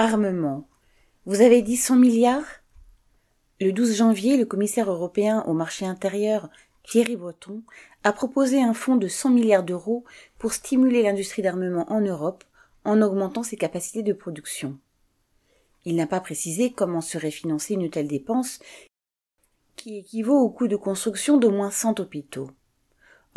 Armement. 0.00 0.64
Vous 1.26 1.40
avez 1.40 1.60
dit 1.60 1.76
100 1.76 1.96
milliards? 1.96 2.46
Le 3.60 3.72
12 3.72 3.96
janvier, 3.96 4.36
le 4.36 4.44
commissaire 4.44 4.88
européen 4.92 5.42
au 5.48 5.54
marché 5.54 5.86
intérieur, 5.86 6.48
Thierry 6.84 7.16
Breton, 7.16 7.64
a 8.04 8.12
proposé 8.12 8.62
un 8.62 8.74
fonds 8.74 8.94
de 8.94 9.08
100 9.08 9.30
milliards 9.30 9.64
d'euros 9.64 10.04
pour 10.38 10.52
stimuler 10.52 11.02
l'industrie 11.02 11.42
d'armement 11.42 11.90
en 11.90 12.00
Europe 12.00 12.44
en 12.84 13.02
augmentant 13.02 13.42
ses 13.42 13.56
capacités 13.56 14.04
de 14.04 14.12
production. 14.12 14.78
Il 15.84 15.96
n'a 15.96 16.06
pas 16.06 16.20
précisé 16.20 16.70
comment 16.70 17.00
serait 17.00 17.32
financée 17.32 17.74
une 17.74 17.90
telle 17.90 18.06
dépense 18.06 18.60
qui 19.74 19.98
équivaut 19.98 20.38
au 20.38 20.48
coût 20.48 20.68
de 20.68 20.76
construction 20.76 21.38
d'au 21.38 21.50
moins 21.50 21.72
100 21.72 21.98
hôpitaux. 21.98 22.52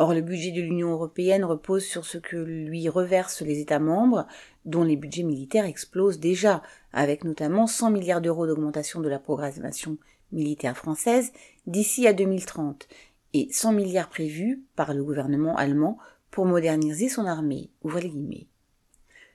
Or, 0.02 0.14
le 0.14 0.20
budget 0.20 0.50
de 0.50 0.60
l'Union 0.60 0.90
européenne 0.90 1.44
repose 1.44 1.84
sur 1.84 2.04
ce 2.04 2.18
que 2.18 2.36
lui 2.36 2.88
reversent 2.88 3.42
les 3.42 3.60
États 3.60 3.78
membres, 3.78 4.26
dont 4.64 4.82
les 4.82 4.96
budgets 4.96 5.22
militaires 5.22 5.64
explosent 5.64 6.18
déjà, 6.18 6.60
avec 6.92 7.22
notamment 7.22 7.68
100 7.68 7.92
milliards 7.92 8.20
d'euros 8.20 8.48
d'augmentation 8.48 8.98
de 8.98 9.08
la 9.08 9.20
programmation 9.20 9.98
militaire 10.32 10.76
française 10.76 11.30
d'ici 11.68 12.08
à 12.08 12.12
2030 12.14 12.88
et 13.32 13.46
100 13.52 13.74
milliards 13.74 14.08
prévus 14.08 14.64
par 14.74 14.92
le 14.92 15.04
gouvernement 15.04 15.54
allemand 15.54 15.98
pour 16.32 16.46
moderniser 16.46 17.08
son 17.08 17.24
armée. 17.24 17.70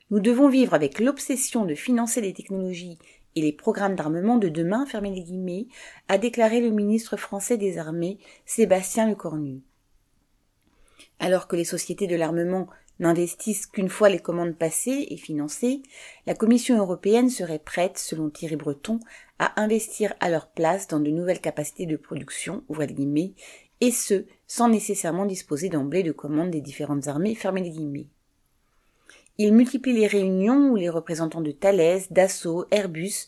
Nous 0.09 0.19
devons 0.19 0.49
vivre 0.49 0.73
avec 0.73 0.99
l'obsession 0.99 1.63
de 1.63 1.75
financer 1.75 2.19
les 2.19 2.33
technologies 2.33 2.99
et 3.37 3.41
les 3.41 3.53
programmes 3.53 3.95
d'armement 3.95 4.37
de 4.37 4.49
demain, 4.49 4.83
les 5.01 5.21
guillemets, 5.21 5.67
a 6.09 6.17
déclaré 6.17 6.59
le 6.59 6.71
ministre 6.71 7.15
français 7.15 7.55
des 7.55 7.77
Armées, 7.77 8.17
Sébastien 8.45 9.07
Lecornu. 9.07 9.61
Alors 11.27 11.49
que 11.49 11.57
les 11.57 11.65
sociétés 11.65 12.07
de 12.07 12.15
l'armement 12.15 12.67
n'investissent 12.99 13.67
qu'une 13.67 13.89
fois 13.89 14.07
les 14.07 14.19
commandes 14.19 14.55
passées 14.57 15.07
et 15.09 15.17
financées, 15.17 15.81
la 16.25 16.33
Commission 16.33 16.77
européenne 16.77 17.29
serait 17.29 17.59
prête, 17.59 17.97
selon 17.97 18.29
Thierry 18.29 18.55
Breton, 18.55 19.01
à 19.37 19.61
investir 19.61 20.13
à 20.21 20.29
leur 20.29 20.47
place 20.47 20.87
dans 20.87 21.01
de 21.01 21.09
nouvelles 21.09 21.41
capacités 21.41 21.85
de 21.85 21.97
production, 21.97 22.63
guillemets, 22.69 23.33
et 23.81 23.91
ce, 23.91 24.23
sans 24.47 24.69
nécessairement 24.69 25.25
disposer 25.25 25.67
d'emblée 25.67 26.01
de 26.01 26.13
commandes 26.13 26.51
des 26.51 26.61
différentes 26.61 27.09
armées, 27.09 27.35
fermez 27.35 27.61
les 27.61 27.71
guillemets. 27.71 28.07
Il 29.37 29.53
multiplie 29.53 29.91
les 29.91 30.07
réunions 30.07 30.69
où 30.69 30.77
les 30.77 30.87
représentants 30.87 31.41
de 31.41 31.51
Thales, 31.51 32.03
Dassault, 32.09 32.67
Airbus, 32.71 33.27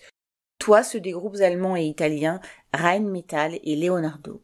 toi 0.57 0.83
ceux 0.83 1.01
des 1.01 1.11
groupes 1.11 1.41
allemands 1.41 1.75
et 1.75 1.83
italiens, 1.83 2.39
Rheinmetall 2.73 3.59
et 3.61 3.75
Leonardo. 3.75 4.41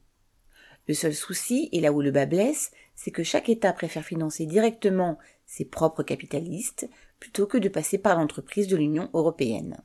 Le 0.89 0.93
seul 0.93 1.15
souci, 1.15 1.69
et 1.71 1.79
là 1.79 1.93
où 1.93 2.01
le 2.01 2.11
bas 2.11 2.25
blesse, 2.25 2.71
c'est 2.95 3.11
que 3.11 3.23
chaque 3.23 3.49
État 3.49 3.73
préfère 3.73 4.05
financer 4.05 4.45
directement 4.45 5.17
ses 5.45 5.65
propres 5.65 6.03
capitalistes 6.03 6.89
plutôt 7.19 7.47
que 7.47 7.57
de 7.57 7.69
passer 7.69 7.97
par 7.97 8.17
l'entreprise 8.17 8.67
de 8.67 8.77
l'Union 8.77 9.09
européenne. 9.13 9.77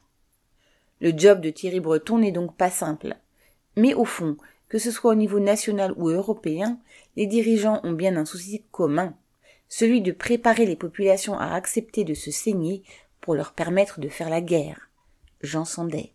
Le 1.00 1.12
job 1.17 1.41
de 1.41 1.50
Thierry 1.50 1.80
Breton 1.80 2.19
n'est 2.19 2.33
donc 2.33 2.56
pas 2.56 2.70
simple. 2.70 3.17
Mais 3.77 3.94
au 3.94 4.05
fond, 4.05 4.36
que 4.69 4.78
ce 4.78 4.91
soit 4.91 5.12
au 5.12 5.17
niveau 5.17 5.41
national 5.41 5.94
ou 5.97 6.08
européen, 6.08 6.78
les 7.17 7.27
dirigeants 7.27 7.80
ont 7.84 7.92
bien 7.92 8.17
un 8.17 8.25
souci 8.25 8.64
commun, 8.70 9.14
celui 9.69 10.02
de 10.02 10.12
préparer 10.12 10.67
les 10.67 10.77
populations 10.77 11.39
à 11.39 11.55
accepter 11.55 12.05
de 12.05 12.14
se 12.14 12.30
saigner 12.30 12.83
pour 13.20 13.34
leur 13.34 13.52
permettre 13.52 14.00
de 14.00 14.08
faire 14.08 14.30
la 14.30 14.41
guerre. 14.41 14.91
Jean 15.41 15.64
Sandet. 15.64 16.12